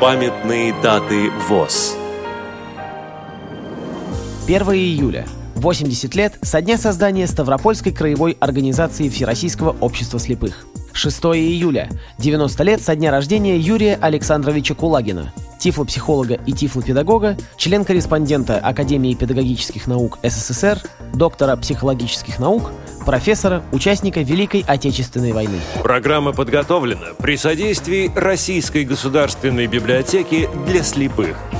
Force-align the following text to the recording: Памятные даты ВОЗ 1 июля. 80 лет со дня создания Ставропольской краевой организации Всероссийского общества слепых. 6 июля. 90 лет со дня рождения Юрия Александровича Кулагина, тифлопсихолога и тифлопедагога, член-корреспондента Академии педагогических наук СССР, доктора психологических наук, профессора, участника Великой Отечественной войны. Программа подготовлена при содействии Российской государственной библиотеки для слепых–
Памятные 0.00 0.72
даты 0.80 1.28
ВОЗ 1.48 1.96
1 4.46 4.62
июля. 4.74 5.26
80 5.56 6.14
лет 6.14 6.38
со 6.40 6.62
дня 6.62 6.78
создания 6.78 7.26
Ставропольской 7.26 7.90
краевой 7.90 8.36
организации 8.38 9.08
Всероссийского 9.08 9.74
общества 9.80 10.20
слепых. 10.20 10.66
6 10.92 11.18
июля. 11.34 11.90
90 12.18 12.62
лет 12.62 12.80
со 12.80 12.94
дня 12.94 13.10
рождения 13.10 13.58
Юрия 13.58 13.98
Александровича 14.00 14.76
Кулагина, 14.76 15.32
тифлопсихолога 15.58 16.34
и 16.34 16.52
тифлопедагога, 16.52 17.36
член-корреспондента 17.56 18.58
Академии 18.58 19.14
педагогических 19.14 19.88
наук 19.88 20.20
СССР, 20.22 20.80
доктора 21.12 21.56
психологических 21.56 22.38
наук, 22.38 22.70
профессора, 23.08 23.62
участника 23.72 24.20
Великой 24.20 24.62
Отечественной 24.68 25.32
войны. 25.32 25.58
Программа 25.82 26.34
подготовлена 26.34 27.14
при 27.18 27.38
содействии 27.38 28.12
Российской 28.14 28.84
государственной 28.84 29.66
библиотеки 29.66 30.46
для 30.66 30.82
слепых– 30.82 31.38